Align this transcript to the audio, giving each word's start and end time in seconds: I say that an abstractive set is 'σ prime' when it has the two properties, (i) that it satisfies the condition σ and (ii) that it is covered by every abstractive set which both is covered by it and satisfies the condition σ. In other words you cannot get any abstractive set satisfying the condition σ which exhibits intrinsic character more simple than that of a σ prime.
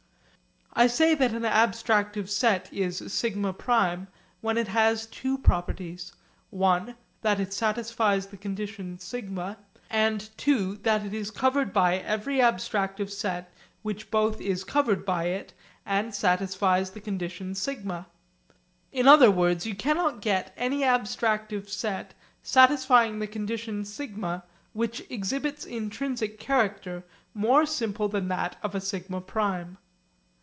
I 0.73 0.87
say 0.87 1.15
that 1.15 1.33
an 1.33 1.43
abstractive 1.43 2.29
set 2.29 2.71
is 2.71 3.01
'σ 3.01 3.51
prime' 3.57 4.07
when 4.39 4.57
it 4.57 4.69
has 4.69 5.05
the 5.05 5.13
two 5.13 5.37
properties, 5.37 6.13
(i) 6.57 6.95
that 7.21 7.41
it 7.41 7.51
satisfies 7.53 8.27
the 8.27 8.37
condition 8.37 8.97
σ 8.97 9.55
and 9.89 10.29
(ii) 10.47 10.75
that 10.83 11.05
it 11.05 11.13
is 11.13 11.29
covered 11.29 11.73
by 11.73 11.97
every 11.97 12.37
abstractive 12.37 13.11
set 13.11 13.51
which 13.81 14.09
both 14.09 14.39
is 14.39 14.63
covered 14.63 15.05
by 15.05 15.25
it 15.25 15.53
and 15.85 16.15
satisfies 16.15 16.91
the 16.91 17.01
condition 17.01 17.53
σ. 17.53 17.79
In 18.93 19.09
other 19.09 19.29
words 19.29 19.65
you 19.65 19.75
cannot 19.75 20.21
get 20.21 20.53
any 20.55 20.83
abstractive 20.83 21.67
set 21.69 22.13
satisfying 22.41 23.19
the 23.19 23.27
condition 23.27 23.83
σ 23.83 24.09
which 24.71 25.05
exhibits 25.11 25.65
intrinsic 25.65 26.39
character 26.39 27.03
more 27.33 27.65
simple 27.65 28.07
than 28.07 28.29
that 28.29 28.55
of 28.63 28.73
a 28.73 28.79
σ 28.79 29.01
prime. 29.27 29.77